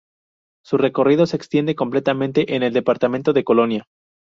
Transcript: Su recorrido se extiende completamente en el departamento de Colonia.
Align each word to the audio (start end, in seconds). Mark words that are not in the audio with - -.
Su 0.65 0.79
recorrido 0.79 1.27
se 1.27 1.35
extiende 1.37 1.75
completamente 1.75 2.55
en 2.55 2.63
el 2.63 2.73
departamento 2.73 3.33
de 3.33 3.43
Colonia. 3.43 3.85